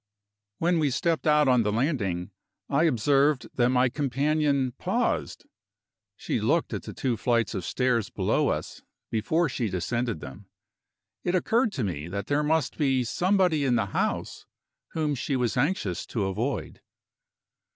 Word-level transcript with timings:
When 0.57 0.79
we 0.79 0.89
stepped 0.89 1.27
out 1.27 1.47
on 1.47 1.61
the 1.61 1.71
landing, 1.71 2.31
I 2.67 2.85
observed 2.85 3.47
that 3.53 3.69
my 3.69 3.87
companion 3.87 4.71
paused. 4.79 5.45
She 6.17 6.41
looked 6.41 6.73
at 6.73 6.81
the 6.81 6.93
two 6.95 7.15
flights 7.17 7.53
of 7.53 7.63
stairs 7.63 8.09
below 8.09 8.47
us 8.49 8.81
before 9.11 9.47
she 9.47 9.69
descended 9.69 10.19
them. 10.19 10.47
It 11.23 11.35
occurred 11.35 11.71
to 11.73 11.83
me 11.83 12.07
that 12.07 12.25
there 12.25 12.41
must 12.41 12.79
be 12.79 13.03
somebody 13.03 13.63
in 13.63 13.75
the 13.75 13.85
house 13.93 14.47
whom 14.93 15.13
she 15.13 15.35
was 15.35 15.55
anxious 15.55 16.07
to 16.07 16.25
avoid. 16.25 16.81